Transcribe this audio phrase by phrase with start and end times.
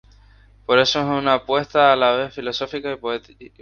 [0.65, 3.53] Por eso es una apuesta a la vez filosófica y política"".